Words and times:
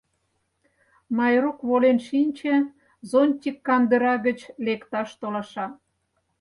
Майрук 1.17 1.59
волен 1.67 1.97
шинче, 2.07 2.55
зонтик 3.09 3.57
кандыра 3.67 4.15
гыч 4.25 4.39
лекташ 4.65 5.09
толаша. 5.19 5.65